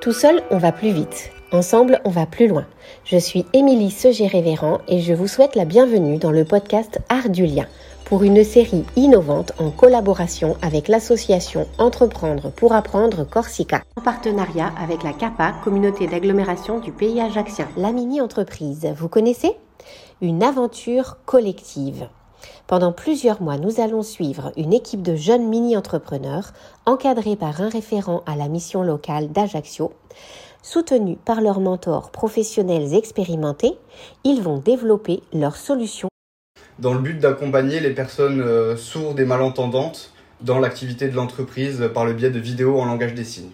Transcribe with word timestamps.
Tout 0.00 0.12
seul, 0.12 0.42
on 0.52 0.58
va 0.58 0.70
plus 0.70 0.92
vite. 0.92 1.32
Ensemble, 1.50 2.00
on 2.04 2.10
va 2.10 2.24
plus 2.24 2.46
loin. 2.46 2.66
Je 3.04 3.16
suis 3.16 3.44
Émilie 3.52 3.90
Segé-Révérend 3.90 4.78
et 4.86 5.00
je 5.00 5.12
vous 5.12 5.26
souhaite 5.26 5.56
la 5.56 5.64
bienvenue 5.64 6.18
dans 6.18 6.30
le 6.30 6.44
podcast 6.44 7.00
Art 7.08 7.30
du 7.30 7.46
lien 7.46 7.66
pour 8.04 8.22
une 8.22 8.44
série 8.44 8.84
innovante 8.94 9.52
en 9.58 9.70
collaboration 9.70 10.56
avec 10.62 10.86
l'association 10.86 11.66
Entreprendre 11.78 12.52
pour 12.52 12.74
apprendre 12.74 13.24
Corsica, 13.24 13.82
en 13.96 14.00
partenariat 14.00 14.72
avec 14.80 15.02
la 15.02 15.12
CAPA, 15.12 15.54
communauté 15.64 16.06
d'agglomération 16.06 16.78
du 16.78 16.92
pays 16.92 17.20
ajaxien. 17.20 17.66
La 17.76 17.90
mini-entreprise, 17.90 18.86
vous 18.96 19.08
connaissez? 19.08 19.50
Une 20.22 20.44
aventure 20.44 21.16
collective. 21.26 22.08
Pendant 22.66 22.92
plusieurs 22.92 23.42
mois, 23.42 23.56
nous 23.56 23.80
allons 23.80 24.02
suivre 24.02 24.52
une 24.56 24.72
équipe 24.72 25.02
de 25.02 25.16
jeunes 25.16 25.48
mini-entrepreneurs 25.48 26.52
encadrés 26.86 27.36
par 27.36 27.60
un 27.60 27.68
référent 27.68 28.22
à 28.26 28.36
la 28.36 28.48
mission 28.48 28.82
locale 28.82 29.32
d'Ajaccio. 29.32 29.92
Soutenus 30.62 31.18
par 31.24 31.40
leurs 31.40 31.60
mentors 31.60 32.10
professionnels 32.10 32.94
expérimentés, 32.94 33.78
ils 34.24 34.42
vont 34.42 34.58
développer 34.58 35.22
leurs 35.32 35.56
solutions 35.56 36.08
dans 36.78 36.94
le 36.94 37.00
but 37.00 37.18
d'accompagner 37.18 37.80
les 37.80 37.90
personnes 37.90 38.40
euh, 38.40 38.76
sourdes 38.76 39.18
et 39.18 39.24
malentendantes 39.24 40.12
dans 40.40 40.60
l'activité 40.60 41.08
de 41.08 41.16
l'entreprise 41.16 41.90
par 41.92 42.04
le 42.04 42.12
biais 42.12 42.30
de 42.30 42.38
vidéos 42.38 42.78
en 42.78 42.84
langage 42.84 43.14
des 43.14 43.24
signes. 43.24 43.50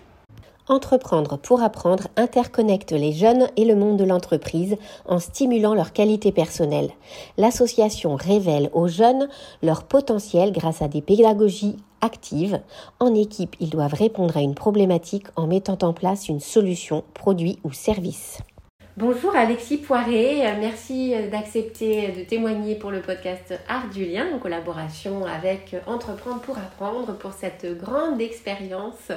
Entreprendre 0.67 1.37
pour 1.37 1.63
apprendre 1.63 2.09
interconnecte 2.17 2.93
les 2.93 3.13
jeunes 3.13 3.49
et 3.59 3.67
le 3.67 3.77
monde 3.77 3.99
de 3.99 4.05
l'entreprise 4.05 4.77
en 5.05 5.19
stimulant 5.19 5.75
leur 5.75 5.93
qualité 5.93 6.33
personnelle. 6.33 6.91
L'association 7.37 8.17
révèle 8.17 8.71
aux 8.73 8.89
jeunes 8.89 9.29
leur 9.63 9.85
potentiel 9.85 10.53
grâce 10.53 10.81
à 10.81 10.89
des 10.89 11.03
pédagogies 11.03 11.77
actives. 12.01 12.61
En 12.99 13.15
équipe, 13.15 13.57
ils 13.61 13.69
doivent 13.69 13.93
répondre 13.93 14.39
à 14.39 14.41
une 14.41 14.55
problématique 14.55 15.27
en 15.37 15.47
mettant 15.47 15.79
en 15.83 15.93
place 15.93 16.29
une 16.29 16.41
solution, 16.41 17.05
produit 17.13 17.59
ou 17.63 17.73
service. 17.73 18.39
Bonjour 18.97 19.35
Alexis 19.35 19.79
Poiré, 19.79 20.43
merci 20.61 21.15
d'accepter 21.31 22.13
de 22.13 22.23
témoigner 22.23 22.77
pour 22.77 22.93
le 22.93 23.01
podcast 23.01 23.53
Art 23.69 23.91
du 23.91 24.05
lien 24.05 24.27
en 24.33 24.39
collaboration 24.39 25.27
avec 25.27 25.75
Entreprendre 25.87 26.41
pour 26.41 26.57
apprendre 26.59 27.19
pour 27.19 27.33
cette 27.33 27.67
grande 27.77 28.21
expérience 28.21 29.11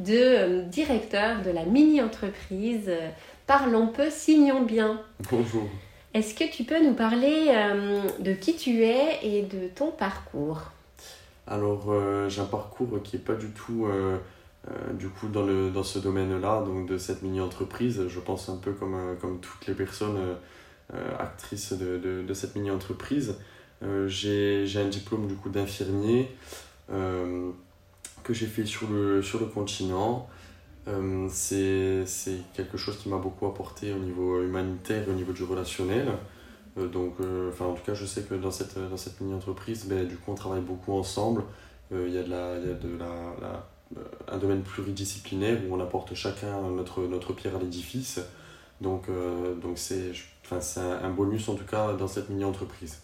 de 0.00 0.16
euh, 0.16 0.62
directeur 0.62 1.42
de 1.42 1.50
la 1.50 1.64
mini-entreprise 1.64 2.90
Parlons 3.46 3.86
peu, 3.88 4.10
signons 4.10 4.62
bien. 4.62 5.00
Bonjour. 5.30 5.68
Est-ce 6.14 6.34
que 6.34 6.50
tu 6.50 6.64
peux 6.64 6.84
nous 6.84 6.94
parler 6.94 7.46
euh, 7.48 8.02
de 8.18 8.32
qui 8.32 8.56
tu 8.56 8.82
es 8.82 9.18
et 9.22 9.42
de 9.42 9.68
ton 9.68 9.90
parcours? 9.90 10.62
Alors, 11.46 11.86
euh, 11.88 12.28
j'ai 12.28 12.40
un 12.40 12.46
parcours 12.46 13.02
qui 13.02 13.16
n'est 13.16 13.22
pas 13.22 13.34
du 13.34 13.50
tout 13.50 13.86
euh, 13.86 14.18
du 14.92 15.08
coup, 15.08 15.28
dans, 15.28 15.44
le, 15.44 15.70
dans 15.70 15.82
ce 15.82 15.98
domaine-là, 15.98 16.62
donc 16.64 16.86
de 16.86 16.96
cette 16.96 17.22
mini-entreprise, 17.22 18.06
je 18.06 18.20
pense 18.20 18.48
un 18.48 18.56
peu 18.56 18.72
comme, 18.72 18.94
euh, 18.94 19.14
comme 19.20 19.40
toutes 19.40 19.66
les 19.66 19.74
personnes 19.74 20.36
euh, 20.94 21.18
actrices 21.18 21.72
de, 21.72 21.98
de, 21.98 22.22
de, 22.22 22.34
cette 22.34 22.54
mini-entreprise. 22.54 23.36
j'ai 24.06 24.76
un 24.76 24.88
diplôme 24.88 25.26
du 25.26 25.34
coup 25.34 25.48
d'infirmier 25.48 26.30
que 26.88 28.34
j'ai 28.34 28.46
fait 28.46 28.64
sur 28.64 28.88
le, 28.88 29.22
sur 29.22 29.40
le 29.40 29.46
continent. 29.46 30.28
c'est 31.28 32.04
quelque 32.54 32.76
chose 32.76 32.98
qui 32.98 33.08
m'a 33.08 33.18
beaucoup 33.18 33.46
apporté 33.46 33.92
au 33.92 33.98
niveau 33.98 34.42
humanitaire 34.42 35.08
au 35.08 35.12
niveau 35.12 35.32
du 35.32 35.42
relationnel. 35.42 36.12
donc, 36.76 37.14
enfin, 37.48 37.64
en 37.64 37.74
tout 37.74 37.84
cas, 37.84 37.94
je 37.94 38.06
sais 38.06 38.22
que 38.22 38.34
dans 38.34 38.52
cette, 38.52 38.78
dans 38.78 38.96
cette 38.96 39.20
mini-entreprise, 39.20 39.86
ben, 39.86 40.06
du 40.06 40.16
coup, 40.16 40.30
on 40.30 40.36
travaille 40.36 40.60
beaucoup 40.60 40.92
ensemble. 40.92 41.42
Il 41.90 42.10
y 42.10 42.18
a 42.18 42.22
de 42.22 42.30
la, 42.30 42.58
y 42.58 42.70
a 42.70 42.74
de 42.74 42.96
la 42.98 43.66
un 44.28 44.38
domaine 44.38 44.62
pluridisciplinaire 44.62 45.58
où 45.68 45.74
on 45.74 45.80
apporte 45.80 46.14
chacun 46.14 46.60
notre, 46.70 47.02
notre 47.02 47.32
pierre 47.32 47.56
à 47.56 47.58
l'édifice. 47.58 48.20
Donc, 48.80 49.04
euh, 49.08 49.54
donc 49.54 49.78
c'est 49.78 50.12
enfin, 50.44 50.58
un, 50.80 51.06
un 51.06 51.10
bonus 51.10 51.48
en 51.48 51.54
tout 51.54 51.64
cas 51.64 51.92
dans 51.92 52.08
cette 52.08 52.28
mini-entreprise. 52.28 52.98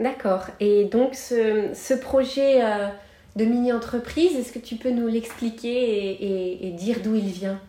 D'accord. 0.00 0.46
Et 0.60 0.84
donc 0.84 1.14
ce, 1.14 1.70
ce 1.74 1.94
projet 1.94 2.64
euh, 2.64 2.88
de 3.36 3.44
mini-entreprise, 3.44 4.36
est-ce 4.36 4.52
que 4.52 4.58
tu 4.58 4.76
peux 4.76 4.90
nous 4.90 5.06
l'expliquer 5.06 5.68
et, 5.70 6.66
et, 6.66 6.70
dire 6.72 6.98
d'où 7.02 7.14
il 7.14 7.28
vient? 7.28 7.60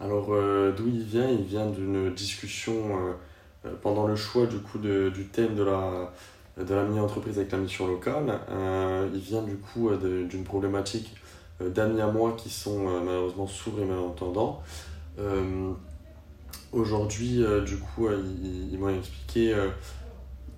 Alors 0.00 0.28
euh, 0.30 0.72
d'où 0.72 0.88
il 0.88 1.02
vient? 1.02 1.28
Il 1.28 1.44
vient 1.44 1.66
d'une 1.66 2.12
discussion 2.14 2.74
pendant 3.80 4.08
le 4.08 4.16
choix 4.16 4.46
du, 4.46 4.58
coup, 4.58 4.78
de, 4.78 5.10
du 5.10 5.26
thème 5.26 5.54
de 5.54 5.62
la, 5.62 6.12
de 6.56 6.74
la 6.74 6.82
mini-entreprise 6.84 7.38
avec 7.38 7.52
la 7.52 7.58
mission 7.58 7.86
locale. 7.86 8.40
il 9.14 9.20
vient 9.20 9.42
du 9.42 9.56
coup 9.56 9.90
d'une 9.94 10.42
problématique 10.42 11.14
d'amis 11.70 12.00
à 12.00 12.06
moi 12.06 12.36
qui 12.36 12.50
sont 12.50 12.88
euh, 12.88 13.00
malheureusement 13.04 13.46
sourds 13.46 13.80
et 13.80 13.84
malentendants. 13.84 14.62
Euh, 15.18 15.72
aujourd'hui, 16.72 17.44
du 17.66 17.76
coup, 17.78 18.08
ils, 18.10 18.78
m'ont 18.78 18.88
expliqué 18.88 19.54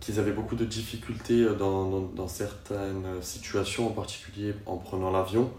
qu'ils 0.00 0.20
avaient 0.20 0.32
beaucoup 0.32 0.54
de 0.54 0.64
difficultés 0.64 1.47
dans, 1.59 2.28
certaines 2.28 3.20
situations, 3.20 3.88
en 3.88 3.91
particulier 3.91 4.54
en 4.66 4.76
prenant 4.76 5.10
l'avion. 5.10 5.50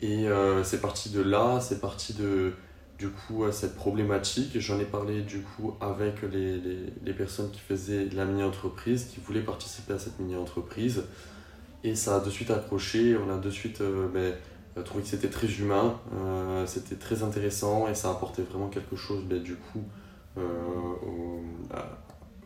Et 0.00 0.26
c'est 0.62 0.80
parti 0.80 1.10
de 1.10 1.20
là, 1.20 1.60
c'est 1.60 1.80
parti 1.80 2.14
de 2.14 2.54
du 2.98 3.10
coup 3.10 3.44
cette 3.52 3.76
problématique. 3.76 4.58
J'en 4.58 4.80
ai 4.80 4.86
parlé 4.86 5.20
du 5.20 5.42
coup 5.42 5.74
avec 5.82 6.22
les, 6.22 7.12
personnes 7.12 7.50
qui 7.50 7.60
faisaient 7.60 8.08
la 8.14 8.24
mini-entreprise, 8.24 9.10
qui 9.12 9.20
voulaient 9.20 9.42
participer 9.42 9.92
à 9.92 9.98
cette 9.98 10.18
mini-entreprise. 10.18 11.04
Et 11.84 11.94
ça 11.94 12.16
a 12.16 12.20
de 12.20 12.30
suite 12.30 12.50
accroché, 12.50 13.16
on 13.16 13.30
a 13.30 13.36
de 13.36 13.50
suite 13.50 13.82
ben, 14.12 14.32
j'ai 14.76 14.84
trouvé 14.84 15.02
que 15.02 15.08
c'était 15.08 15.30
très 15.30 15.46
humain, 15.46 15.98
euh, 16.14 16.66
c'était 16.66 16.96
très 16.96 17.22
intéressant 17.22 17.88
et 17.88 17.94
ça 17.94 18.10
apportait 18.10 18.42
vraiment 18.42 18.68
quelque 18.68 18.94
chose 18.94 19.22
ben, 19.24 19.42
du 19.42 19.56
coup 19.56 19.82
euh, 20.36 20.42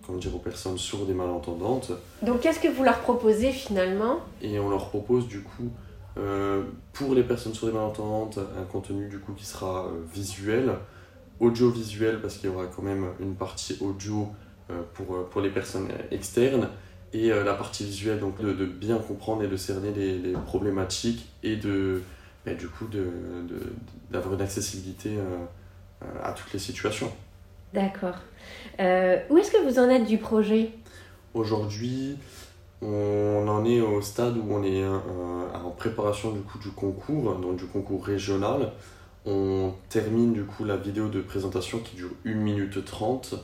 aux, 0.08 0.16
dire, 0.16 0.34
aux 0.34 0.38
personnes 0.38 0.78
sourdes 0.78 1.10
et 1.10 1.14
malentendantes. 1.14 1.90
Donc 2.22 2.40
qu'est-ce 2.40 2.60
que 2.60 2.68
vous 2.68 2.84
leur 2.84 3.00
proposez 3.00 3.50
finalement? 3.50 4.20
Et 4.42 4.60
on 4.60 4.70
leur 4.70 4.90
propose 4.90 5.26
du 5.26 5.42
coup 5.42 5.70
euh, 6.18 6.62
pour 6.92 7.14
les 7.14 7.24
personnes 7.24 7.54
sourdes 7.54 7.72
et 7.72 7.74
malentendantes 7.74 8.38
un 8.38 8.64
contenu 8.64 9.08
du 9.08 9.18
coup 9.18 9.32
qui 9.32 9.44
sera 9.44 9.88
visuel, 10.14 10.70
audiovisuel 11.40 12.20
parce 12.20 12.36
qu'il 12.36 12.50
y 12.50 12.52
aura 12.52 12.66
quand 12.66 12.82
même 12.82 13.06
une 13.18 13.34
partie 13.34 13.76
audio 13.80 14.28
pour, 14.94 15.28
pour 15.28 15.40
les 15.40 15.50
personnes 15.50 15.88
externes 16.12 16.68
et 17.12 17.30
la 17.30 17.54
partie 17.54 17.84
visuelle, 17.84 18.20
donc 18.20 18.40
de, 18.40 18.52
de, 18.52 18.66
bien 18.66 18.98
comprendre 18.98 19.42
et 19.42 19.48
de 19.48 19.56
cerner 19.56 19.90
les, 19.92 20.16
les 20.16 20.32
problématiques 20.32 21.28
et 21.42 21.56
de, 21.56 22.02
et 22.46 22.54
du 22.54 22.68
coup 22.68 22.86
d'avoir 24.10 24.30
de, 24.30 24.36
une 24.36 24.42
accessibilité 24.42 25.10
euh, 25.16 25.36
euh, 26.02 26.06
à 26.22 26.32
toutes 26.32 26.52
les 26.52 26.58
situations. 26.58 27.12
D'accord. 27.72 28.16
Euh, 28.80 29.18
où 29.28 29.38
est-ce 29.38 29.50
que 29.50 29.68
vous 29.68 29.78
en 29.78 29.88
êtes 29.88 30.06
du 30.06 30.18
projet? 30.18 30.70
Aujourd'hui, 31.34 32.16
on 32.82 33.46
en 33.46 33.64
est 33.64 33.80
au 33.80 34.00
stade 34.00 34.36
où 34.36 34.44
on 34.50 34.64
est 34.64 34.84
en 34.84 35.70
préparation 35.70 36.32
du 36.32 36.40
coup 36.40 36.58
du 36.58 36.70
concours, 36.70 37.34
donc 37.36 37.56
du 37.56 37.66
concours 37.66 38.04
régional. 38.04 38.72
On 39.26 39.74
termine 39.90 40.32
du 40.32 40.44
coup 40.44 40.64
la 40.64 40.76
vidéo 40.76 41.08
de 41.08 41.20
présentation 41.20 41.78
qui 41.78 41.94
dure 41.94 42.10
1 42.24 42.32
minute 42.32 42.84
30, 42.84 43.34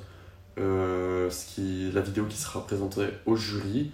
ce 0.56 1.54
qui, 1.54 1.92
la 1.92 2.00
vidéo 2.00 2.24
qui 2.24 2.38
sera 2.38 2.66
présentée 2.66 3.06
au 3.26 3.36
jury. 3.36 3.92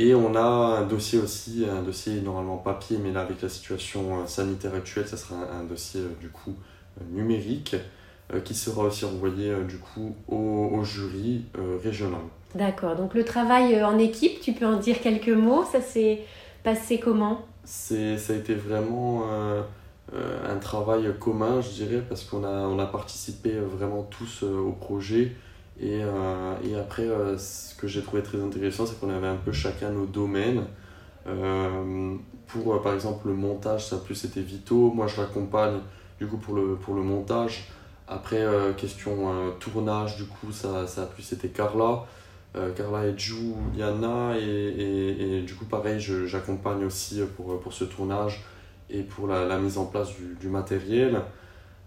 Et 0.00 0.14
on 0.14 0.36
a 0.36 0.78
un 0.78 0.86
dossier 0.86 1.18
aussi, 1.18 1.66
un 1.68 1.82
dossier 1.82 2.20
normalement 2.20 2.56
papier, 2.56 2.98
mais 3.02 3.10
là 3.10 3.22
avec 3.22 3.42
la 3.42 3.48
situation 3.48 4.20
euh, 4.20 4.26
sanitaire 4.28 4.72
actuelle, 4.72 5.08
ça 5.08 5.16
sera 5.16 5.34
un, 5.34 5.64
dossier 5.64 6.00
euh, 6.00 6.14
du 6.20 6.28
coup 6.28 6.54
euh, 7.00 7.04
numérique 7.10 7.74
qui 8.44 8.54
sera 8.54 8.84
aussi 8.84 9.06
envoyé 9.06 9.54
du 9.66 9.78
coup 9.78 10.14
au, 10.28 10.84
jury 10.84 11.46
régional. 11.82 12.20
D'accord, 12.54 12.94
donc 12.94 13.14
le 13.14 13.24
travail 13.24 13.82
en 13.82 13.96
équipe, 13.96 14.42
tu 14.42 14.52
peux 14.52 14.66
en 14.66 14.76
dire 14.76 15.00
quelques 15.00 15.30
mots? 15.30 15.64
Ça 15.64 15.80
s'est 15.80 16.26
passé 16.62 17.00
comment? 17.00 17.46
Ça 17.64 17.94
a 17.94 18.34
été 18.34 18.54
vraiment 18.54 19.24
un 20.12 20.56
travail 20.58 21.10
commun, 21.18 21.62
je 21.62 21.70
dirais, 21.70 22.02
parce 22.06 22.24
qu'on 22.24 22.44
a, 22.44 22.68
on 22.68 22.78
a 22.78 22.84
participé 22.84 23.52
vraiment 23.52 24.02
tous 24.02 24.42
au 24.42 24.72
projet. 24.72 25.34
Et, 25.80 26.02
euh, 26.02 26.54
et 26.64 26.76
après, 26.76 27.04
euh, 27.04 27.38
ce 27.38 27.74
que 27.74 27.86
j'ai 27.86 28.02
trouvé 28.02 28.22
très 28.22 28.40
intéressant, 28.40 28.86
c'est 28.86 28.98
qu'on 28.98 29.10
avait 29.10 29.28
un 29.28 29.36
peu 29.36 29.52
chacun 29.52 29.90
nos 29.90 30.06
domaines. 30.06 30.64
Euh, 31.26 32.16
pour 32.46 32.80
par 32.82 32.94
exemple 32.94 33.28
le 33.28 33.34
montage, 33.34 33.86
ça 33.86 33.98
plus 33.98 34.24
été 34.24 34.40
Vito. 34.40 34.90
Moi, 34.92 35.06
je 35.06 35.20
l'accompagne 35.20 35.80
du 36.18 36.26
coup 36.26 36.38
pour 36.38 36.54
le, 36.54 36.76
pour 36.76 36.94
le 36.94 37.02
montage. 37.02 37.68
Après, 38.08 38.42
question 38.78 39.52
tournage, 39.60 40.16
du 40.16 40.24
coup, 40.24 40.50
ça, 40.50 40.86
ça 40.86 41.02
a 41.02 41.06
plus 41.06 41.30
été 41.32 41.50
Carla. 41.50 42.06
Carla 42.74 43.06
et 43.06 43.18
Juliana. 43.18 44.38
Et, 44.38 44.42
et, 44.42 45.36
et 45.36 45.42
du 45.42 45.54
coup, 45.54 45.66
pareil, 45.66 46.00
j'accompagne 46.00 46.86
aussi 46.86 47.20
pour, 47.36 47.60
pour 47.60 47.74
ce 47.74 47.84
tournage 47.84 48.42
et 48.88 49.02
pour 49.02 49.26
la, 49.26 49.58
mise 49.58 49.76
en 49.76 49.84
place 49.84 50.08
du 50.40 50.48
matériel. 50.48 51.20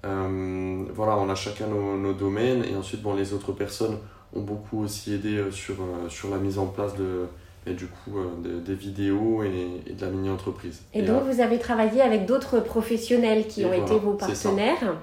Euh, 0.03 0.83
voilà, 0.95 1.17
on 1.17 1.29
a 1.29 1.35
chacun 1.35 1.67
nos, 1.67 2.13
domaines 2.13 2.63
et 2.63 2.75
ensuite 2.75 3.01
bon, 3.01 3.13
les 3.13 3.33
autres 3.33 3.51
personnes 3.51 3.97
ont 4.33 4.41
beaucoup 4.41 4.83
aussi 4.83 5.13
aidé 5.13 5.37
euh, 5.37 5.51
sur, 5.51 5.75
euh, 5.75 6.09
sur 6.09 6.29
la 6.29 6.37
mise 6.37 6.57
en 6.57 6.65
place 6.65 6.95
de, 6.95 7.27
et 7.67 7.73
du 7.73 7.85
coup 7.85 8.13
des 8.43 8.73
vidéos 8.73 9.43
et, 9.43 9.93
de 9.93 10.01
la 10.01 10.11
mini-entreprise. 10.11 10.81
Et, 10.93 11.03
donc 11.03 11.23
vous 11.23 11.39
avez 11.39 11.59
travaillé 11.59 12.01
avec 12.01 12.25
d'autres 12.25 12.59
professionnels 12.59 13.47
qui 13.47 13.63
ont 13.65 13.73
été 13.73 13.99
vos 13.99 14.13
partenaires. 14.13 14.95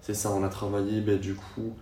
C'est 0.00 0.14
ça, 0.14 0.32
on 0.32 0.42
a 0.42 0.48
travaillé 0.48 1.00
ben, 1.00 1.18
du 1.18 1.34
coup 1.34 1.74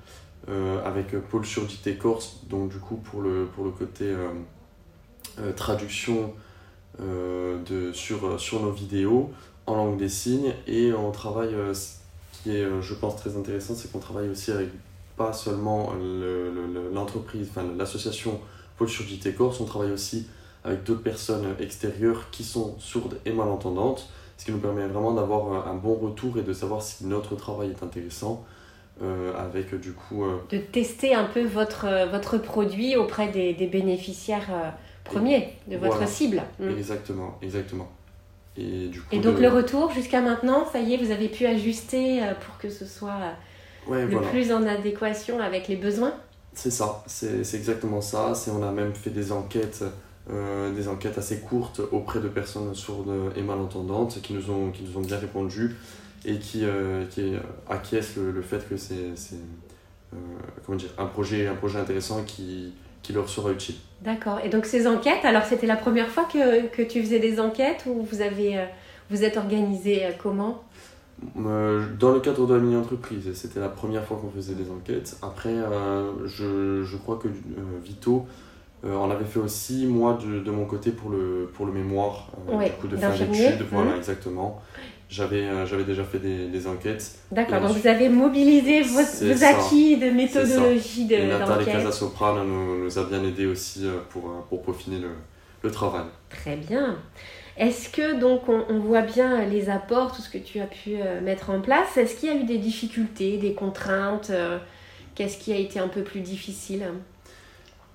avec 0.84 1.12
Pôle 1.28 1.44
Surdité 1.44 1.96
Corse, 1.96 2.40
donc 2.48 2.70
du 2.70 2.78
coup 2.78 2.96
pour 2.96 3.22
le, 3.22 3.46
pour 3.54 3.64
le 3.64 3.70
côté 3.70 4.14
traduction 5.56 6.32
de, 6.98 7.92
sur, 7.92 8.38
sur 8.38 8.62
nos 8.62 8.72
vidéos 8.72 9.30
en 9.66 9.76
langue 9.76 9.98
des 9.98 10.08
signes 10.08 10.52
et 10.66 10.92
on 10.92 11.10
travaille, 11.10 11.54
qui 12.48 12.56
est 12.56 12.66
je 12.80 12.94
pense 12.94 13.16
très 13.16 13.36
intéressant, 13.36 13.74
c'est 13.74 13.92
qu'on 13.92 13.98
travaille 13.98 14.28
aussi 14.30 14.50
avec 14.50 14.68
pas 15.16 15.32
seulement 15.32 15.92
l'entreprise, 16.94 17.48
enfin 17.50 17.66
l'association 17.76 18.40
Pôle 18.76 18.88
Surdité 18.88 19.32
Corse, 19.32 19.60
on 19.60 19.64
travaille 19.64 19.90
aussi 19.90 20.28
avec 20.64 20.84
d'autres 20.84 21.02
personnes 21.02 21.54
extérieures 21.60 22.30
qui 22.30 22.44
sont 22.44 22.78
sourdes 22.78 23.18
et 23.26 23.32
malentendantes, 23.32 24.08
ce 24.36 24.44
qui 24.44 24.52
nous 24.52 24.58
permet 24.58 24.86
vraiment 24.86 25.12
d'avoir 25.12 25.68
un 25.68 25.74
bon 25.74 25.94
retour 25.94 26.38
et 26.38 26.42
de 26.42 26.52
savoir 26.52 26.82
si 26.82 27.04
notre 27.06 27.36
travail 27.36 27.70
est 27.70 27.82
intéressant. 27.82 28.44
Euh, 29.00 29.32
avec 29.38 29.76
du 29.76 29.92
coup... 29.92 30.24
Euh, 30.24 30.38
de 30.50 30.58
tester 30.58 31.14
un 31.14 31.22
peu 31.22 31.44
votre, 31.44 31.86
votre 32.10 32.36
produit 32.36 32.96
auprès 32.96 33.28
des, 33.28 33.54
des 33.54 33.68
bénéficiaires 33.68 34.48
euh, 34.50 34.70
premiers, 35.04 35.54
de 35.68 35.76
votre 35.76 36.08
cible. 36.08 36.42
Mm. 36.58 36.70
Exactement, 36.70 37.38
exactement. 37.40 37.88
Et, 38.58 38.88
du 38.88 39.00
coup, 39.00 39.06
et 39.12 39.20
donc 39.20 39.38
le 39.38 39.48
retour 39.48 39.92
jusqu'à 39.92 40.20
maintenant, 40.20 40.66
ça 40.70 40.80
y 40.80 40.94
est, 40.94 40.96
vous 40.96 41.12
avez 41.12 41.28
pu 41.28 41.46
ajuster 41.46 42.20
pour 42.44 42.58
que 42.58 42.68
ce 42.68 42.84
soit 42.84 43.34
le 43.88 44.20
plus 44.30 44.52
en 44.52 44.66
adéquation 44.66 45.40
avec 45.40 45.68
les 45.68 45.76
besoins? 45.76 46.12
C'est 46.54 46.72
ça, 46.72 47.04
c'est 47.06 47.54
exactement 47.54 48.00
ça. 48.00 48.32
On 48.52 48.62
a 48.62 48.72
même 48.72 48.92
fait 48.92 49.10
des 49.10 49.30
enquêtes, 49.30 49.84
euh, 50.30 50.72
des 50.74 50.88
enquêtes 50.88 51.16
assez 51.16 51.38
courtes 51.40 51.80
auprès 51.92 52.20
de 52.20 52.28
personnes 52.28 52.74
sourdes 52.74 53.32
et 53.36 53.42
malentendantes 53.42 54.20
qui 54.22 54.34
nous 54.34 54.50
ont, 54.50 54.70
qui 54.70 54.82
nous 54.82 54.98
ont 54.98 55.02
bien 55.02 55.18
répondu 55.18 55.76
et 56.24 56.38
qui, 56.38 56.64
euh, 56.64 57.04
qui 57.06 57.34
acquiescent 57.70 58.16
le, 58.16 58.42
fait 58.42 58.68
que 58.68 58.76
c'est 58.76 59.14
euh, 60.14 60.16
un, 60.98 61.06
projet, 61.06 61.46
un 61.46 61.54
projet 61.54 61.78
intéressant 61.78 62.24
qui, 62.24 62.72
qui 63.02 63.12
leur 63.12 63.28
sera 63.28 63.50
utile. 63.50 63.76
D'accord. 64.02 64.40
Et 64.44 64.48
donc 64.48 64.66
ces 64.66 64.86
enquêtes, 64.86 65.24
alors 65.24 65.44
c'était 65.44 65.66
la 65.66 65.76
première 65.76 66.08
fois 66.08 66.24
que, 66.24 66.66
que, 66.68 66.82
tu 66.82 67.02
faisais 67.02 67.18
des 67.18 67.40
enquêtes 67.40 67.84
ou 67.86 68.02
vous, 68.02 68.20
avez, 68.20 68.64
vous 69.10 69.24
êtes 69.24 69.36
organisé 69.36 70.02
comment? 70.22 70.62
Euh, 71.36 71.86
dans 71.98 72.12
le 72.12 72.20
cadre 72.20 72.46
de 72.46 72.54
la 72.54 72.60
mini-entreprise, 72.60 73.32
c'était 73.34 73.60
la 73.60 73.68
première 73.68 74.04
fois 74.04 74.18
qu'on 74.18 74.30
faisait 74.30 74.54
des 74.54 74.70
enquêtes. 74.70 75.16
Après, 75.22 75.52
euh, 75.52 76.26
je, 76.26 76.84
je, 76.84 76.96
crois 76.96 77.18
que 77.18 77.28
euh, 78.84 78.94
on 78.94 79.10
avait 79.10 79.24
fait 79.24 79.40
aussi, 79.40 79.86
moi, 79.86 80.18
de, 80.22 80.40
de, 80.40 80.50
mon 80.50 80.64
côté, 80.64 80.90
pour 80.90 81.10
le, 81.10 81.50
pour 81.54 81.66
le 81.66 81.72
mémoire 81.72 82.28
du 82.46 82.70
coup, 82.72 82.88
de 82.88 82.96
fin 82.96 83.10
d'études. 83.10 83.64
Voilà, 83.70 83.92
mhm. 83.92 83.98
exactement. 83.98 84.62
J'avais 85.10 85.66
j'avais 85.66 85.84
déjà 85.84 86.04
fait 86.04 86.18
des, 86.18 86.48
des 86.48 86.66
enquêtes. 86.66 87.18
D'accord, 87.32 87.62
donc 87.62 87.76
vous 87.78 87.86
avez 87.86 88.10
mobilisé 88.10 88.82
vos, 88.82 89.00
vos 89.00 89.44
acquis 89.44 89.96
de 89.96 90.10
méthodologie 90.10 91.06
de 91.06 91.14
Et 91.14 91.26
Nathalie 91.26 91.64
Casasoprano 91.64 92.44
nous, 92.44 92.84
nous 92.84 92.98
a 92.98 93.04
bien 93.04 93.24
aidé 93.24 93.46
aussi 93.46 93.86
pour, 94.10 94.44
pour 94.50 94.60
peaufiner 94.60 94.98
le, 94.98 95.08
le 95.62 95.70
travail. 95.70 96.04
Très 96.28 96.56
bien. 96.56 96.98
Est-ce 97.58 97.88
que 97.88 98.18
donc 98.20 98.48
on, 98.48 98.78
voit 98.78 99.02
bien 99.02 99.44
les 99.44 99.68
apports, 99.68 100.14
tout 100.14 100.22
ce 100.22 100.30
que 100.30 100.38
tu 100.38 100.60
as 100.60 100.66
pu 100.66 100.94
euh, 100.94 101.20
mettre 101.20 101.50
en 101.50 101.60
place 101.60 101.96
Est-ce 101.96 102.14
qu'il 102.14 102.28
y 102.28 102.32
a 102.32 102.36
eu 102.36 102.44
des 102.44 102.58
difficultés, 102.58 103.36
des 103.36 103.52
contraintes 103.52 104.30
euh, 104.30 104.58
Qu'est-ce 105.16 105.38
qui 105.38 105.52
a 105.52 105.56
été 105.56 105.80
un 105.80 105.88
peu 105.88 106.02
plus 106.02 106.20
difficile? 106.20 106.84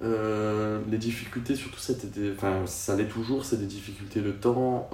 Euh, 0.01 0.79
les 0.89 0.97
difficultés, 0.97 1.55
surtout, 1.55 1.79
c'était, 1.79 2.31
enfin, 2.35 2.65
ça 2.65 2.95
l'est 2.95 3.07
toujours, 3.07 3.45
c'est 3.45 3.57
des 3.57 3.65
difficultés 3.65 4.21
de 4.21 4.31
temps. 4.31 4.89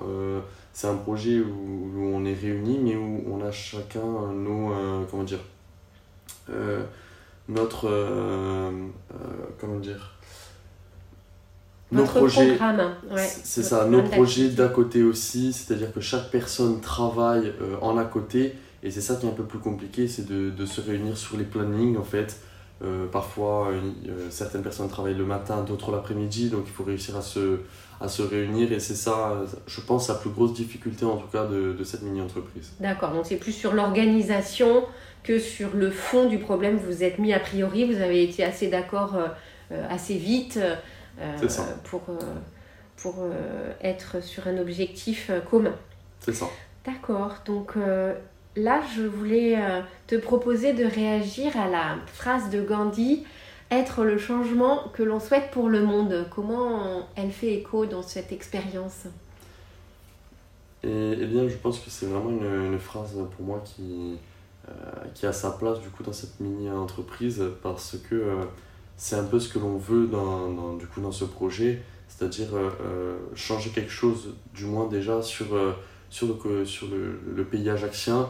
c'est 0.73 0.87
un 0.87 0.95
projet 0.95 1.39
où, 1.39 1.91
où, 1.95 2.11
on 2.13 2.25
est 2.25 2.33
réunis, 2.33 2.79
mais 2.79 2.95
où 2.95 3.23
on 3.27 3.43
a 3.43 3.51
chacun 3.51 4.33
nos, 4.33 4.73
comment 5.09 5.23
dire, 5.23 5.39
notre, 7.47 7.89
comment 9.59 9.79
dire, 9.79 10.19
nos 11.91 12.03
projets, 12.03 12.57
c'est 13.43 13.63
ça, 13.63 13.85
nos 13.85 14.03
projets 14.03 14.49
d'à 14.49 14.67
côté 14.67 15.01
aussi, 15.01 15.53
c'est-à-dire 15.53 15.91
que 15.91 16.01
chaque 16.01 16.29
personne 16.29 16.81
travaille 16.81 17.51
euh, 17.61 17.77
en 17.81 17.97
à 17.97 18.05
côté, 18.05 18.53
et 18.83 18.91
c'est 18.91 19.01
ça 19.01 19.15
qui 19.15 19.25
est 19.25 19.29
un 19.29 19.33
peu 19.33 19.43
plus 19.43 19.59
compliqué, 19.59 20.07
c'est 20.07 20.27
de, 20.27 20.51
de, 20.51 20.65
se 20.67 20.81
réunir 20.81 21.17
sur 21.17 21.37
les 21.37 21.43
plannings 21.43 21.97
en 21.97 22.03
fait. 22.03 22.37
Euh, 22.81 23.07
parfois, 23.07 23.69
euh, 23.69 24.29
certaines 24.29 24.63
personnes 24.63 24.89
travaillent 24.89 25.15
le 25.15 25.25
matin, 25.25 25.63
d'autres 25.63 25.91
l'après-midi, 25.91 26.49
donc 26.49 26.63
il 26.65 26.71
faut 26.71 26.85
réussir 26.85 27.17
à 27.17 27.21
se, 27.21 27.59
à 27.99 28.07
se 28.07 28.21
réunir, 28.21 28.71
et 28.71 28.79
c'est 28.79 28.95
ça, 28.95 29.43
je 29.67 29.81
pense, 29.81 30.07
la 30.07 30.15
plus 30.15 30.29
grosse 30.29 30.53
difficulté 30.53 31.03
en 31.03 31.17
tout 31.17 31.27
cas 31.27 31.45
de, 31.45 31.73
de 31.73 31.83
cette 31.83 32.03
mini-entreprise. 32.03 32.71
D'accord, 32.79 33.11
donc 33.11 33.25
c'est 33.25 33.35
plus 33.35 33.51
sur 33.51 33.73
l'organisation 33.73 34.85
que 35.23 35.39
sur 35.39 35.73
le 35.73 35.91
fond 35.91 36.29
du 36.29 36.37
problème. 36.37 36.77
Vous 36.77 37.03
êtes 37.03 37.19
mis 37.19 37.33
a 37.33 37.39
priori, 37.39 37.83
vous 37.83 38.01
avez 38.01 38.23
été 38.23 38.43
assez 38.43 38.67
d'accord 38.67 39.17
assez 39.89 40.15
vite. 40.15 40.57
Euh, 41.21 41.35
pour, 41.83 42.01
euh, 42.09 42.17
pour 42.95 43.15
euh, 43.19 43.73
être 43.81 44.23
sur 44.23 44.47
un 44.47 44.57
objectif 44.57 45.31
commun. 45.49 45.75
C'est 46.19 46.33
ça. 46.33 46.47
D'accord. 46.85 47.35
Donc 47.45 47.73
là, 48.55 48.81
je 48.95 49.03
voulais 49.03 49.57
te 50.07 50.15
proposer 50.15 50.73
de 50.73 50.83
réagir 50.83 51.55
à 51.57 51.67
la 51.67 51.97
phrase 52.07 52.49
de 52.49 52.61
Gandhi 52.61 53.23
être 53.71 54.03
le 54.03 54.17
changement 54.17 54.89
que 54.93 55.03
l'on 55.03 55.19
souhaite 55.19 55.51
pour 55.51 55.69
le 55.69 55.83
monde. 55.83 56.25
Comment 56.33 57.07
elle 57.15 57.31
fait 57.31 57.53
écho 57.53 57.85
dans 57.85 58.01
cette 58.01 58.31
expérience? 58.31 59.05
Et, 60.83 61.11
eh 61.19 61.25
bien, 61.25 61.47
je 61.47 61.55
pense 61.55 61.79
que 61.79 61.89
c'est 61.89 62.07
vraiment 62.07 62.29
une, 62.29 62.79
phrase 62.79 63.15
pour 63.35 63.45
moi 63.45 63.61
qui, 63.63 64.17
qui 65.13 65.25
a 65.25 65.33
sa 65.33 65.51
place 65.51 65.79
du 65.81 65.89
coup 65.89 66.03
dans 66.03 66.13
cette 66.13 66.39
mini-entreprise 66.39 67.43
parce 67.61 67.97
que 68.09 68.45
c'est 68.99 69.15
un 69.15 69.23
peu 69.23 69.39
ce 69.39 69.51
que 69.51 69.57
l'on 69.57 69.77
veut 69.77 70.07
dans, 70.07 70.75
du 70.75 70.85
coup, 70.85 70.99
dans 70.99 71.13
ce 71.13 71.23
projet, 71.23 71.81
c'est-à-dire 72.09 72.53
euh, 72.53 72.69
euh, 72.81 73.17
changer 73.33 73.69
quelque 73.69 73.91
chose, 73.91 74.35
du 74.53 74.65
moins 74.65 74.87
déjà 74.87 75.21
sur, 75.21 75.55
euh, 75.55 75.71
sur, 76.09 76.27
le, 76.45 76.65
sur 76.65 76.88
le, 76.88 77.19
le 77.35 77.44
pays 77.44 77.69
ajaxien, 77.69 78.29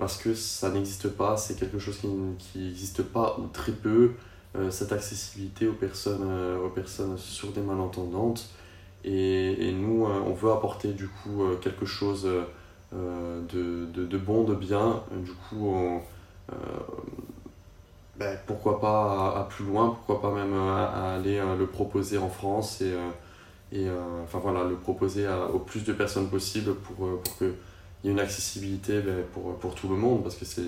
parce 0.00 0.16
que 0.16 0.34
ça 0.34 0.70
n'existe 0.70 1.08
pas, 1.08 1.36
c'est 1.36 1.56
quelque 1.56 1.78
chose 1.78 1.98
qui 1.98 2.58
n'existe 2.58 3.02
pas 3.04 3.38
ou 3.38 3.46
très 3.52 3.70
peu, 3.70 4.10
cette 4.70 4.90
accessibilité 4.90 5.68
aux 5.68 5.74
personnes, 5.74 6.28
aux 6.64 6.70
personnes 6.70 7.16
sourdes 7.16 7.56
et 7.58 7.60
malentendantes. 7.60 8.48
Et, 9.04 9.72
nous, 9.72 10.06
on 10.06 10.32
veut 10.32 10.50
apporter 10.50 10.88
du 10.88 11.06
coup 11.06 11.44
quelque 11.60 11.86
chose 11.86 12.28
de, 12.92 13.86
de, 13.86 14.18
bon, 14.18 14.42
de 14.42 14.56
bien. 14.56 15.04
Du 15.24 15.30
coup, 15.32 16.02
ben, 18.16 18.38
pourquoi 18.46 18.80
pas 18.80 19.40
à, 19.40 19.44
plus 19.50 19.64
loin, 19.64 19.88
pourquoi 19.88 20.20
pas 20.20 20.34
même 20.34 20.54
à, 20.54 21.14
aller 21.14 21.38
euh, 21.38 21.56
le 21.56 21.66
proposer 21.66 22.16
en 22.16 22.28
France 22.28 22.78
euh, 22.82 23.10
et 23.72 23.88
euh, 23.88 24.22
enfin 24.22 24.38
voilà, 24.38 24.64
le 24.64 24.76
proposer 24.76 25.26
à, 25.26 25.46
au 25.46 25.58
plus 25.58 25.84
de 25.84 25.92
personnes 25.92 26.28
possible 26.28 26.74
pour, 26.74 27.20
pour 27.20 27.38
qu'il 27.38 27.54
y 28.04 28.08
ait 28.08 28.10
une 28.12 28.20
accessibilité 28.20 29.00
ben, 29.00 29.24
pour, 29.32 29.56
pour 29.56 29.74
tout 29.74 29.88
le 29.88 29.96
monde 29.96 30.22
parce 30.22 30.36
que 30.36 30.44
c'est 30.44 30.62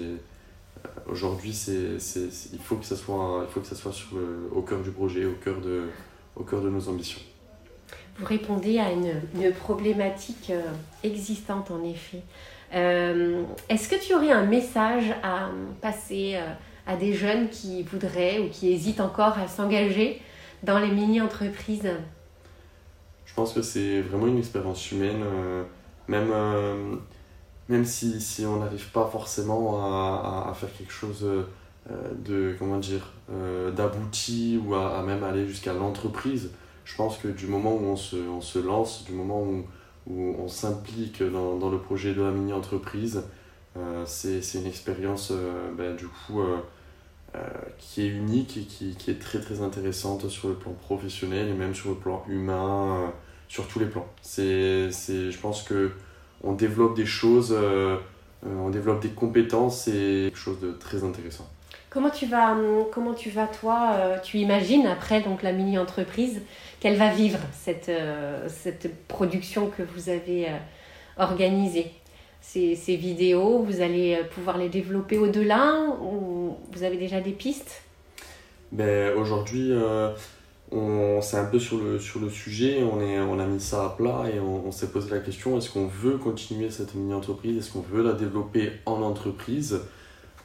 aujourd'hui 1.09 1.53
c'est, 1.53 1.99
il 2.53 2.59
faut 2.59 2.77
que 2.77 2.85
ça 2.85 2.97
soit 2.97 3.45
il 3.49 3.53
faut 3.53 3.61
que 3.61 3.67
ça 3.67 3.77
soit 3.77 3.93
sur 3.93 4.09
au 4.55 4.63
cœur 4.63 4.81
du 4.81 4.91
projet 4.91 5.25
au 5.25 5.35
cœur 5.35 5.61
de 5.61 5.85
au 6.35 6.43
cœur 6.43 6.61
de 6.61 6.71
nos 6.71 6.89
ambitions. 6.89 7.21
Vous 8.19 8.27
répondez 8.27 8.79
à 8.79 8.91
une, 8.93 9.21
une 9.35 9.53
problématique 9.53 10.53
existante 11.05 11.71
en 11.71 11.85
effet. 11.85 12.23
Est-ce 12.73 13.89
que 13.89 13.97
tu 14.03 14.15
aurais 14.15 14.33
un 14.33 14.45
message 14.47 15.15
à 15.23 15.51
passer 15.81 16.39
à 16.87 16.97
des 16.97 17.13
jeunes 17.13 17.49
qui 17.51 17.83
voudraient 17.83 18.39
ou 18.39 18.49
qui 18.49 18.73
hésitent 18.73 19.01
encore 19.01 19.39
à 19.39 19.49
s'engager 19.49 20.21
dans 20.63 20.79
les 20.79 20.91
mini-entreprises? 20.91 21.91
Je 23.27 23.35
pense 23.35 23.53
que 23.53 23.61
c'est 23.61 24.01
vraiment 24.01 24.29
une 24.29 24.39
expérience 24.39 24.91
humaine, 24.93 25.23
euh, 25.23 25.65
même, 26.09 26.31
euh, 26.33 26.97
même 27.69 27.85
si, 27.85 28.21
si 28.21 28.47
on 28.47 28.61
n'arrive 28.61 28.91
pas 28.93 29.07
forcément 29.07 29.83
à, 29.83 30.49
à, 30.49 30.55
faire 30.55 30.73
quelque 30.73 30.93
chose 30.93 31.25
euh, 31.25 31.45
de, 32.25 32.57
comment 32.59 32.79
dire, 32.79 33.13
d'abouti 33.77 34.61
ou 34.65 34.75
à, 34.75 35.03
même 35.03 35.25
aller 35.25 35.47
jusqu'à 35.47 35.75
l'entreprise. 35.75 36.51
Je 36.85 36.95
pense 36.95 37.19
que 37.19 37.29
du 37.29 37.49
moment 37.49 37.75
où 37.75 37.85
on 37.85 37.97
se, 37.97 38.17
on 38.17 38.41
se 38.41 38.61
lance, 38.61 39.05
du 39.05 39.13
moment 39.13 39.43
où, 39.43 39.65
où 40.09 40.37
on 40.39 40.47
s'implique 40.47 41.23
dans, 41.23 41.57
dans, 41.57 41.69
le 41.69 41.79
projet 41.79 42.15
de 42.15 42.23
la 42.23 42.31
mini-entreprise, 42.31 43.25
c'est 44.07 44.41
une 44.55 44.67
expérience 44.67 45.33
ben, 45.77 45.97
du 45.97 46.07
coup 46.07 46.41
qui 47.79 48.03
est 48.03 48.09
unique 48.09 48.57
et 48.57 48.63
qui, 48.63 48.95
qui, 48.95 49.11
est 49.11 49.21
très 49.21 49.41
très 49.41 49.61
intéressante 49.61 50.29
sur 50.29 50.49
le 50.49 50.55
plan 50.55 50.73
professionnel 50.73 51.49
et 51.49 51.53
même 51.53 51.75
sur 51.75 51.91
le 51.91 51.97
plan 51.97 52.25
humain, 52.29 53.03
euh, 53.03 53.09
sur 53.49 53.69
tous 53.69 53.79
les 53.79 53.87
plans. 53.87 54.07
C'est, 54.23 54.91
c'est, 54.91 55.31
je 55.31 55.39
pense 55.39 55.63
que 55.63 55.93
on 56.43 56.53
développe 56.53 56.97
des 56.97 57.07
choses, 57.07 57.55
euh, 57.57 57.97
on 58.45 58.71
développe 58.71 59.01
des 59.01 59.11
compétences 59.11 59.89
et 59.89 60.29
quelque 60.31 60.39
chose 60.39 60.61
de 60.61 60.73
très 60.73 61.05
intéressant. 61.05 61.49
Comment 61.91 62.11
tu 62.11 62.27
vas, 62.27 62.53
hum, 62.53 62.85
comment 62.93 63.15
tu 63.15 63.31
vas 63.31 63.47
toi, 63.47 64.19
tu 64.23 64.39
imagines 64.39 64.87
après 64.87 65.23
donc 65.23 65.43
la 65.43 65.53
mini-entreprise, 65.53 66.43
qu'elle 66.81 66.97
va 66.97 67.11
vivre 67.11 67.39
cette, 67.53 67.91
cette 68.49 69.07
production 69.09 69.71
que 69.71 69.83
vous 69.83 70.11
avez 70.11 70.49
organisée? 71.17 71.93
Ces, 72.47 72.77
ces, 72.77 72.97
vidéos 72.97 73.59
Vous 73.61 73.81
allez 73.81 74.21
pouvoir 74.35 74.59
les 74.59 74.69
développer 74.69 75.19
au-delà 75.19 75.75
ou 76.03 76.57
vous 76.73 76.83
avez 76.83 76.97
déjà 76.97 77.21
des 77.21 77.33
pistes? 77.33 77.83
Ben, 78.73 79.17
Aujourd'hui, 79.17 79.73
on 80.73 81.21
c'est 81.23 81.37
un 81.37 81.45
peu 81.45 81.59
sur 81.59 81.79
le, 81.79 81.99
sur 81.99 82.21
le 82.21 82.29
sujet, 82.29 82.83
on, 82.83 83.01
est, 83.01 83.19
on 83.21 83.39
a 83.39 83.47
mis 83.47 83.61
ça 83.61 83.85
à 83.85 83.89
plat 83.91 84.25
et 84.33 84.41
on, 84.41 84.71
s'est 84.73 84.89
posé 84.89 85.11
la 85.11 85.21
question 85.21 85.57
est-ce 85.57 85.71
qu'on 85.71 85.87
veut 85.87 86.19
continuer 86.19 86.71
cette 86.71 86.95
mini-entreprise? 86.95 87.59
Est-ce 87.59 87.73
qu'on 87.73 87.81
veut 87.81 88.03
la 88.03 88.13
développer 88.13 88.73
en 88.85 89.03
entreprise? 89.03 89.81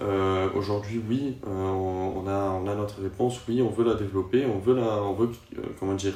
Euh, 0.01 0.49
Aujourd'hui, 0.55 1.01
oui, 1.07 1.37
euh, 1.47 1.49
on, 1.49 2.27
a, 2.27 2.49
on 2.51 2.67
a 2.67 2.75
notre 2.75 3.01
réponse. 3.01 3.39
Oui, 3.47 3.61
on 3.61 3.69
veut 3.69 3.85
la 3.85 3.95
développer, 3.95 4.45
on 4.45 4.59
veut, 4.59 4.75
la, 4.75 5.03
on 5.03 5.13
veut 5.13 5.29
euh, 5.57 5.61
comment 5.79 5.93
dire, 5.93 6.13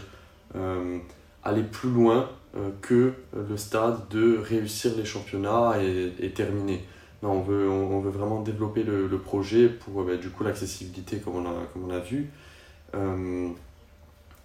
aller 1.45 1.63
plus 1.63 1.89
loin 1.89 2.29
que 2.81 3.13
le 3.33 3.57
stade 3.57 4.07
de 4.09 4.37
réussir 4.37 4.93
les 4.97 5.05
championnats 5.05 5.75
et, 5.81 6.31
terminer. 6.31 6.85
Non, 7.21 7.33
on, 7.33 7.41
veut, 7.41 7.69
on, 7.69 7.99
veut 7.99 8.09
vraiment 8.09 8.41
développer 8.41 8.83
le, 8.83 9.17
projet 9.19 9.67
pour 9.69 10.03
bah, 10.03 10.15
du 10.15 10.29
coup 10.29 10.43
l'accessibilité 10.43 11.17
comme 11.17 11.35
on 11.35 11.45
a, 11.45 11.53
comme 11.73 11.85
on 11.85 11.91
a 11.91 11.99
vu 11.99 12.31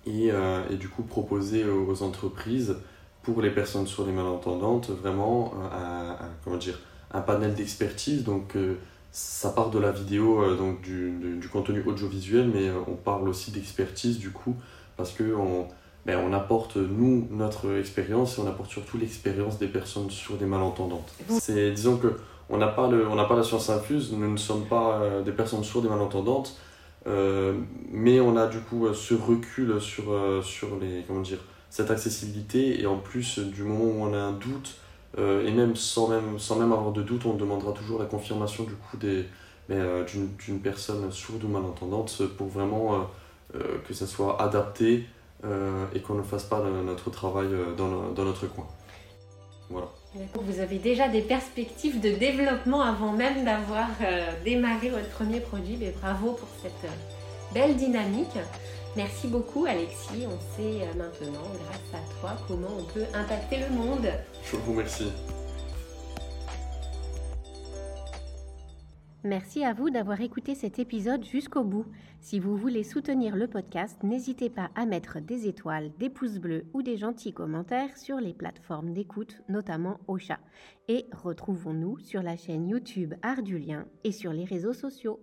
et, 0.07 0.31
euh, 0.31 0.63
et, 0.71 0.77
du 0.77 0.89
coup 0.89 1.03
proposer 1.03 1.65
aux 1.65 2.03
entreprises, 2.03 2.77
pour 3.23 3.43
les 3.43 3.51
personnes 3.51 3.87
sourdes 3.87 4.09
et 4.09 4.13
malentendantes, 4.13 4.91
vraiment 4.91 5.53
euh, 5.59 6.13
un, 6.13 6.17
comment 6.43 6.57
dire, 6.57 6.79
un 7.13 7.21
panel 7.21 7.55
d'expertise. 7.55 8.25
Donc 8.25 8.57
euh, 8.57 8.77
ça 9.13 9.51
part 9.51 9.71
de 9.71 9.79
la 9.79 9.93
vidéo, 9.93 10.55
donc 10.57 10.81
du, 10.81 11.49
contenu 11.53 11.83
audiovisuel, 11.83 12.49
mais 12.49 12.71
on 12.87 12.95
parle 12.95 13.29
aussi 13.29 13.51
d'expertise 13.51 14.19
du 14.19 14.31
coup, 14.31 14.57
parce 14.97 15.13
que 15.13 15.35
on, 15.35 15.69
ben, 16.07 16.19
on 16.19 16.33
apporte 16.33 16.77
nous 16.77 17.29
notre 17.31 17.79
expérience 17.79 18.39
et 18.39 18.41
on 18.41 18.47
apporte 18.47 18.71
surtout 18.71 18.99
l'expérience 18.99 19.59
des 19.59 19.69
personnes 19.69 20.11
sourdes 20.11 20.43
et 20.43 20.47
malentendantes. 20.47 21.13
C'est 21.41 21.73
disons 21.73 21.97
que 21.97 22.17
on 22.49 22.57
n'a 22.57 22.69
pas 22.69 22.89
le, 22.89 23.07
on 23.07 23.15
n'a 23.15 23.25
pas 23.25 23.37
la 23.37 23.43
science 23.43 23.71
infuse, 23.71 24.13
nous 24.13 24.31
ne 24.31 24.37
sommes 24.37 24.67
pas 24.67 25.01
des 25.25 25.33
personnes 25.33 25.63
sourdes 25.63 25.87
et 25.87 25.89
malentendantes, 25.89 26.57
euh, 27.07 27.55
mais 27.91 28.21
on 28.21 28.37
a 28.37 28.47
du 28.47 28.59
coup 28.59 28.87
euh, 28.87 28.95
ce 28.95 29.15
recul 29.15 29.81
sur, 29.81 30.13
euh, 30.13 30.43
sur 30.43 30.79
les, 30.79 31.03
comment 31.07 31.23
dire, 31.23 31.39
cette 31.71 31.91
accessibilité 31.91 32.81
et 32.81 32.87
en 32.87 32.99
plus 32.99 33.39
du 33.39 33.63
moment 33.63 33.85
où 33.85 34.03
on 34.03 34.13
a 34.13 34.19
un 34.19 34.33
doute 34.33 34.77
et 35.19 35.51
même 35.51 35.75
sans, 35.75 36.07
même 36.07 36.39
sans 36.39 36.57
même 36.57 36.73
avoir 36.73 36.93
de 36.93 37.03
doute 37.03 37.27
on 37.27 37.35
demandera 37.35 37.73
toujours 37.73 37.99
la 37.99 38.05
confirmation 38.05 38.63
du 38.63 38.75
coup 38.75 38.97
des, 38.97 39.25
d'une 39.69 40.61
personne 40.61 41.11
sourde 41.11 41.43
ou 41.43 41.49
malentendante 41.49 42.23
pour 42.39 42.47
vraiment 42.47 43.09
que 43.53 43.93
ça 43.93 44.07
soit 44.07 44.41
adapté 44.41 45.07
et 45.95 46.01
qu'on 46.01 46.15
ne 46.15 46.23
fasse 46.23 46.45
pas 46.45 46.61
notre 46.61 47.11
travail 47.11 47.49
dans, 47.77 48.11
dans 48.13 48.25
notre 48.25 48.47
coin. 48.47 48.67
Voilà. 49.71 49.87
Vous 50.35 50.59
avez 50.61 50.79
déjà 50.79 51.09
des 51.09 51.23
perspectives 51.23 52.01
de 52.01 52.11
développement 52.11 52.83
avant 52.83 53.13
même 53.13 53.45
d'avoir 53.45 53.87
euh, 54.03 54.27
démarré 54.45 54.91
votre 54.91 55.09
premier 55.11 55.39
produit. 55.39 55.77
Mais 55.79 55.95
bravo 56.03 56.33
pour 56.33 56.49
cette 56.61 56.85
euh, 56.85 57.55
belle 57.55 57.77
dynamique. 57.77 58.37
Merci 58.97 59.29
beaucoup 59.29 59.67
Alexis. 59.67 60.27
On 60.27 60.57
sait 60.57 60.83
euh, 60.83 60.99
maintenant, 60.99 61.47
grâce 61.65 62.03
à 62.03 62.21
toi, 62.21 62.37
comment 62.49 62.71
on 62.77 62.85
peut 62.93 63.05
impacter 63.15 63.59
le 63.59 63.75
monde. 63.75 64.09
Je 64.45 64.57
vous 64.57 64.73
remercie. 64.73 65.13
Merci 69.23 69.65
à 69.65 69.75
vous 69.75 69.91
d'avoir 69.91 70.23
écouté 70.23 70.55
cet 70.55 70.79
épisode 70.79 71.25
jusqu'au 71.25 71.63
bout. 71.63 71.85
Si 72.21 72.41
vous 72.41 72.57
voulez 72.57 72.83
soutenir 72.83 73.37
le 73.37 73.49
podcast, 73.49 74.03
n'hésitez 74.03 74.49
pas 74.49 74.71
à 74.75 74.87
mettre 74.87 75.21
des 75.21 75.47
étoiles, 75.47 75.93
des 75.99 76.09
pouces 76.09 76.39
bleus 76.39 76.65
ou 76.73 76.83
des 76.83 76.97
gentils 76.97 77.35
commentaires 77.35 77.99
sur 77.99 78.17
les 78.17 78.33
plateformes 78.33 78.95
d'écoute, 78.95 79.43
notamment 79.51 80.01
Ocha. 80.09 80.39
Et 80.89 81.05
retrouvons-nous 81.13 81.99
sur 81.99 82.23
la 82.23 82.39
chaîne 82.39 82.67
YouTube 82.67 83.13
Art 83.21 83.43
du 83.43 83.59
Lien 83.59 83.85
et 84.05 84.13
sur 84.13 84.33
les 84.33 84.45
réseaux 84.45 84.73
sociaux. 84.73 85.21